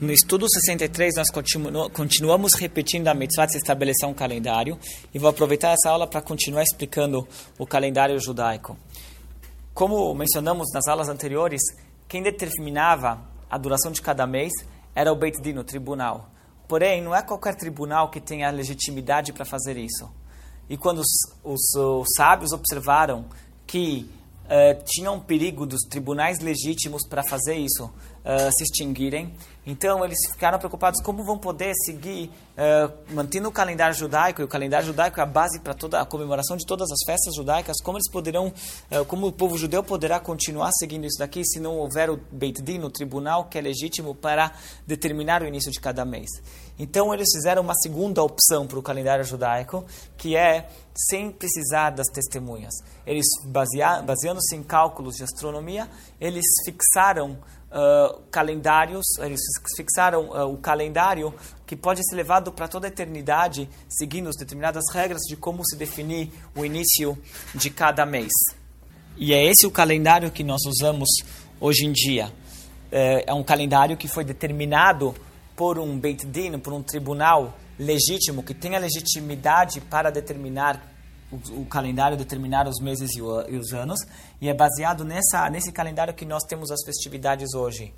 [0.00, 4.78] No estudo 63, nós continu continuamos repetindo a mitzvah de se estabelecer um calendário
[5.12, 8.78] e vou aproveitar essa aula para continuar explicando o calendário judaico.
[9.74, 11.60] Como mencionamos nas aulas anteriores,
[12.08, 14.50] quem determinava a duração de cada mês
[14.94, 16.30] era o Beit Din, o tribunal.
[16.66, 20.10] Porém, não é qualquer tribunal que tenha legitimidade para fazer isso.
[20.66, 21.10] E quando os,
[21.44, 23.26] os, os sábios observaram
[23.66, 24.08] que
[24.50, 29.32] uh, tinha um perigo dos tribunais legítimos para fazer isso uh, se extinguirem.
[29.64, 34.48] Então eles ficaram preocupados como vão poder seguir uh, mantendo o calendário judaico e o
[34.48, 37.76] calendário judaico é a base para toda a comemoração de todas as festas judaicas.
[37.82, 38.52] Como eles poderão,
[39.06, 42.80] como o povo judeu poderá continuar seguindo isso daqui se não houver o Beit Din,
[42.80, 44.52] o tribunal que é legítimo para
[44.86, 46.28] determinar o início de cada mês.
[46.78, 49.84] Então eles fizeram uma segunda opção para o calendário judaico,
[50.16, 50.66] que é
[51.08, 52.72] sem precisar das testemunhas.
[53.06, 53.26] Eles,
[54.40, 55.88] baseando-se em cálculos de astronomia,
[56.20, 57.32] eles fixaram
[57.70, 59.40] uh, calendários, eles
[59.76, 61.34] fixaram uh, o calendário
[61.66, 66.32] que pode ser levado para toda a eternidade, seguindo determinadas regras de como se definir
[66.56, 67.16] o início
[67.54, 68.32] de cada mês.
[69.16, 71.08] E é esse o calendário que nós usamos
[71.60, 72.32] hoje em dia.
[72.90, 75.14] É, é um calendário que foi determinado
[75.54, 80.89] por um Beit Din, por um tribunal legítimo, que tem a legitimidade para determinar
[81.30, 84.00] o, o calendário, determinar os meses e, o, e, os anos,
[84.40, 87.92] e é baseado nessa, nesse calendário que nós temos as festividades hoje.